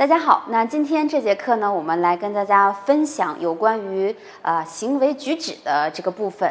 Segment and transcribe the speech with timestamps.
[0.00, 6.50] 大家好，那今天这节课呢，我们来跟大家分享有关于呃行为举止的这个部分。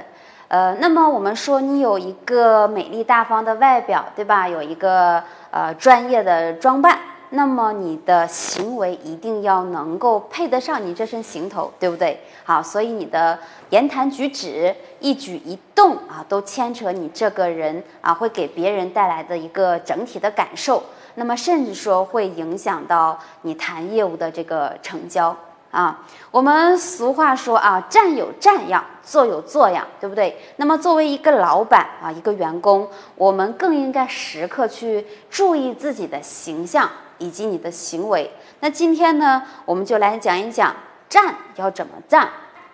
[0.50, 4.48] 呃，那么我们说你有一个美丽大方的外表，对吧？
[4.48, 7.00] 有一个呃专业的装扮，
[7.32, 12.22] 那么你的行为一定要能够配得上你这身行头，对不对？
[12.44, 13.40] 好，所以你的
[13.72, 20.84] 言谈举止、一举一动啊，都牵扯你这个人啊，会给别人带来的一个整体的感受。
[21.20, 25.36] 那么甚至说会影响到你谈业务的这个成交
[25.70, 26.00] 啊。
[26.32, 30.40] 我们俗话说啊，站有站样，坐有坐样，对不对？
[30.56, 38.32] 那么作为一个老板啊，一个员工，我们更应该时刻去注意自己的形象以及你的行为。
[38.62, 40.74] 那今天呢，我们就来讲一讲
[41.10, 42.30] 站要怎么站，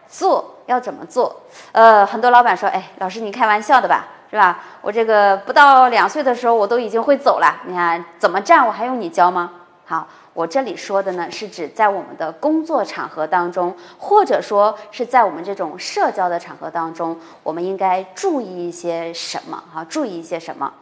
[0.08, 1.42] 坐要怎么做。
[1.72, 4.06] 呃，很多老板说，哎，老师你开玩笑的吧？
[4.30, 4.60] 是吧？
[4.82, 7.62] 我这个不到两岁的时候，我都已经会走了。
[7.66, 9.52] 你看怎么站，我还用你教吗？
[9.86, 19.64] 好，我这里说的呢，是指在我们的工作场合当中，或者说是在我们这种社交的场合当中，我们应该注意一些什么？
[19.72, 20.74] 哈，注意一些什么？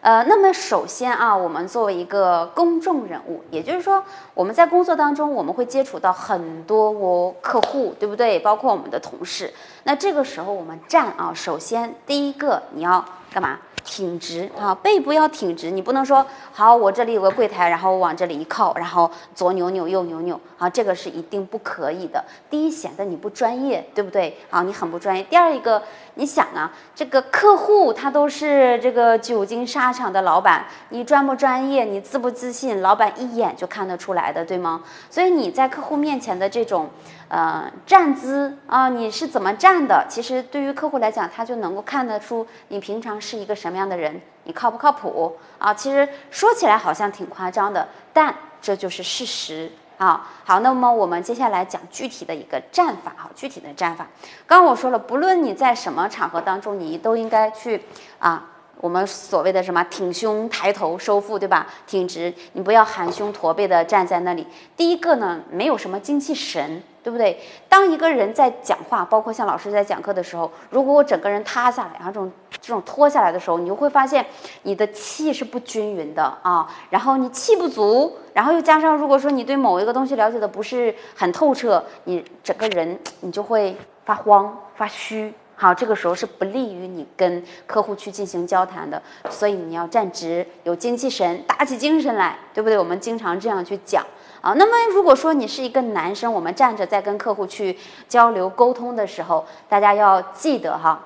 [0.00, 8.38] 呃，那么首先啊，我们作为一个公众人物，也就是说，我们在工作当中，我们会接触到很多我客户，对不对？
[8.38, 9.52] 包括我们的同事。
[9.82, 13.58] 那这个时候我们站啊，首先第一个你要干嘛？
[13.84, 22.22] 挺直啊，背部要挺直，你不能说好，我这里有个柜台，然后往这里一靠，然后左扭扭右扭扭啊，这个是一定不可以的。
[22.50, 24.36] 第一，显得你不专业，对不对？
[24.50, 25.22] 啊，你很不专业。
[25.22, 25.82] 第二一个，
[26.16, 34.82] 你想啊，这个客户他都是这个久经沙场的老板，你专不专业，你自不自信，老板一眼就看得出来的，对吗？
[35.08, 36.90] 所以你在客户面前的这种。
[37.30, 40.02] 呃，站姿啊，你是怎么站的？
[40.08, 45.72] 其实对于客户来讲，他就能够看得出你平常是一个什么样的人，你靠不靠谱啊？
[45.74, 50.28] 其实说起来好像挺夸张的，但这就是事实啊。
[50.44, 54.06] 好，那么我们接下来讲具体的一个战法哈，具体的战法。
[54.46, 57.82] 刚刚我说了，不论你在什么场合当中，你都应该去
[58.18, 58.44] 啊。
[58.80, 61.66] 我们所谓的什么挺胸抬头收腹，对吧？
[61.86, 64.46] 挺直，你不要含胸驼背的站在那里。
[64.76, 67.40] 第一个呢，没有什么精气神，对不对？
[67.68, 74.24] 当一个人在讲话，包括像老师在讲课的时候，如果我整个人塌下来，然后这种这种拖下来的时候，你就会发现
[74.62, 76.68] 你的气是不均匀的啊。
[76.90, 85.34] 然后你气不足，然后又加上如果说你对某一个东西了解的不是很透彻，你整个人你就会发慌发虚。
[85.60, 92.78] 好，这个时候是不利于你跟客户去进行交谈的，所以你要站直，有精气神，打起精神来，对不对？
[92.78, 94.06] 我们经常这样去讲
[94.40, 94.52] 啊。
[94.52, 97.76] 那么，如果说你是一个男生，我们站着在跟客户去
[98.08, 101.04] 交流沟通的时候，大家要记得哈。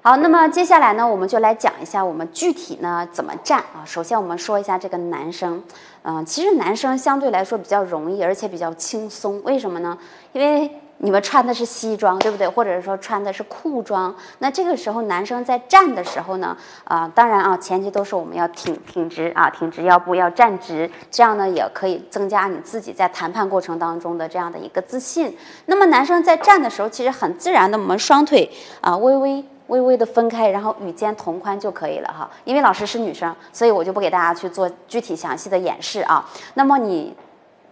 [0.00, 3.84] 好，那么接下来呢，我们就来讲一下我们具体呢怎么站啊。
[3.84, 5.62] 首先，我们说一下这个男生，
[6.02, 9.98] 嗯，其实男生相对来说比较容易，而且比较轻松，为什么呢？
[10.32, 12.48] 因为你们穿的是西装，对不对？
[12.48, 25.36] 或者是说穿的是裤装，那这个时候男生在站的时候呢，啊，当然啊，前提都是我们要挺挺直啊，挺直腰部，要站直，这样呢也可以增加你自己在谈判过程当中的这样的一个自信。
[25.66, 32.30] 那么男生在站的时候，其实很自然的，我们双腿啊微微微微的分开，然后与肩同宽就可以了哈。
[32.44, 36.26] 因为老师是女生，所以我就不给大家去做具体详细的演示啊。
[36.54, 37.14] 那么你。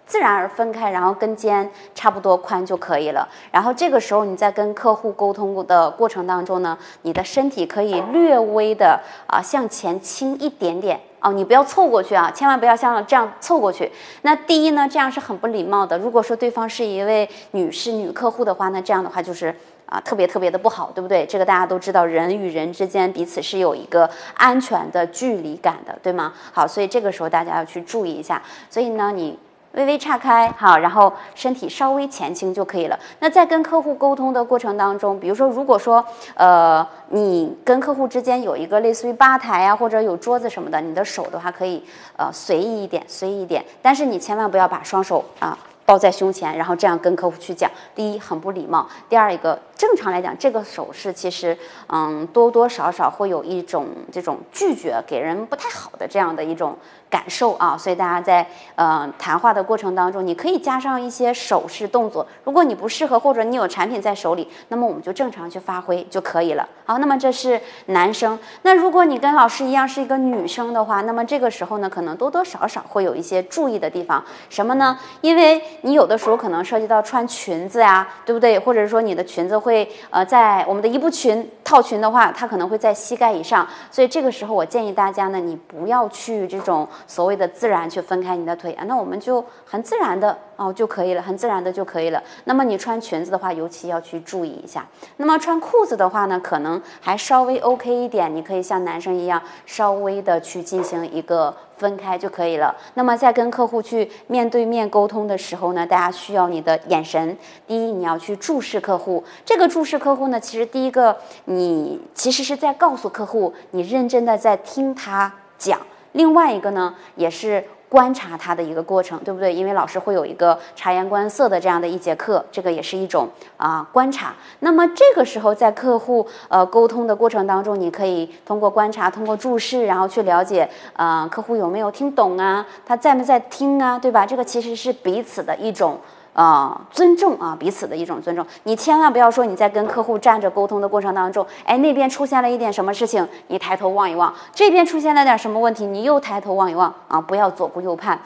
[0.06, 3.26] 自然而分开，然后跟肩差不多宽就可以了。
[3.50, 13.90] 然后这个时候你在跟客户沟通的过程当中呢，你的身体可以略微的啊向前倾一点点哦，你不要凑过去啊，千万不要像这样凑过去。
[14.22, 15.96] 那第一呢，这样是很不礼貌的。
[15.96, 19.54] 如果说对方是一位女士女客户的话，那这样的话就是
[19.86, 21.24] 啊特别特别的不好，对不对？
[21.24, 26.34] 这个大家都知道，人与人之间彼此是有一个安全的距离感的，对吗？
[26.52, 28.42] 好，所以这个时候大家要去注意一下。
[28.68, 29.38] 所以呢，你。
[29.74, 32.98] 微微岔开，好，然后身体稍微前倾就可以了。
[33.18, 36.04] 那在跟客户沟通的过程当中，比如说，如果说，
[36.34, 41.82] 呃，你跟客户之间有一个类似于吧台啊，或者有桌子什么的，你的手的话可以，
[42.16, 43.64] 呃，随意一点，随意一点。
[43.82, 47.70] 但是你千万不要把双手啊抱在胸前，然后这样跟客户去讲。
[47.94, 51.56] 第一，很不礼貌；第二，一个正常来讲，这个手势其实，
[51.88, 56.76] 嗯，多多少少会有一种这种拒绝，给人不太好的这样的一种。
[57.10, 58.44] 感受啊，所以大家在
[58.74, 62.26] 呃谈话的过程当中，你可以加上一些手势动作。
[62.42, 66.68] 如果你不适合，或者你有产品在手里，那么我们就正常去发挥就可以了。
[66.84, 68.36] 好，那么这是男生。
[68.62, 74.24] 那如果你跟老师一样是一个女生的话，那么这个时候呢，可能多多少少会有一些注意的地方。
[74.50, 74.98] 什么呢？
[75.20, 78.58] 因为你有的时候可能涉及到穿裙子呀，对不对？
[78.58, 92.22] 或者说你的裙子会呃在我们的一步裙套裙的话，它可能会在膝盖以上，所以这个时候我建议大家呢，你不要去这种所谓的自然去分开你的腿啊，那我们就很自然的哦就可以了，很自然的就可以了。
[92.44, 94.86] 那么你穿裙子的话，尤其要去注意一下。
[95.16, 101.54] 那么穿裤子的话呢，可能还稍微 OK 一点，你可以像男生一样稍微的去进行一个。
[101.76, 102.74] 分开就可以了。
[102.94, 107.36] 那么在跟客户去面对面沟通的时候呢，大家需要你的眼神。
[107.66, 109.22] 第一，你要去注视客户。
[109.44, 115.80] 这个注视客户呢，其实第一个，你其实是在告诉客户，你认真的在听他讲。
[116.12, 117.64] 另外一个呢，也是。
[117.94, 119.54] 观察他的一个过程，对不对？
[119.54, 124.34] 因为老师会有一个察言观色的这样的一节课，这个也是一种啊观察。
[124.58, 132.66] 那么这个时候在客户呃沟通的过程当中，你可以通过观察，通过注视，然后去了解，啊，客户有没有听懂啊？
[132.84, 133.96] 他在没在听啊？
[133.96, 134.26] 对吧？
[134.26, 135.96] 这个其实是彼此的一种。
[136.34, 138.44] 啊，尊重啊，彼此的一种尊重。
[138.64, 148.20] 你千万不要说你在跟客户站着沟通的过程当中，哎，那边出现了一点什么事情，你抬头望一望；这边出现了点什么问题，你又抬头望一望啊，不要左顾右盼。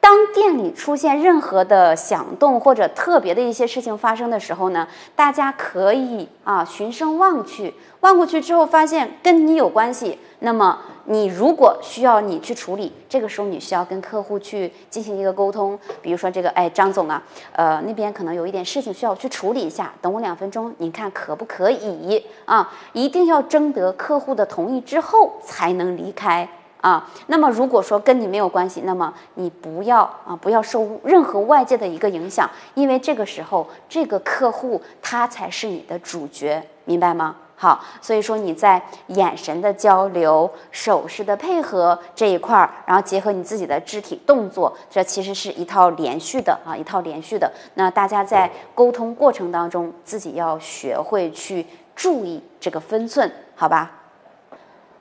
[0.00, 10.78] 当店里出现任何的响动或者特别的一些事情发生的时候呢，大家可以啊循声望去，望过去之后发现跟你有关系，那么。
[11.10, 17.22] 你如果需要你去处理，这个时候你需要跟客户去进行一个沟通，比如说这个，哎，张总啊，
[17.52, 22.70] 呃，那边可能有一点事情需要去处理一下，等我两分钟，您看可不可以啊？
[22.92, 26.46] 一定要征得客户的同意之后才能离开
[26.80, 27.08] 啊。
[27.26, 37.36] 那么如果说跟你没有关系，那么你不要啊，不要受任何外界的一个影响，因为这个时候这个客户他才是你的主角，明白吗？
[37.60, 47.52] 好，所以说你在眼神的交流、手势的配合这一块儿，然后结合你自己的肢体动作，这其实是一套连续的啊，一套连续的。
[47.74, 51.66] 那大家在沟通过程当中，自己要学会去
[51.96, 53.90] 注意这个分寸，好吧？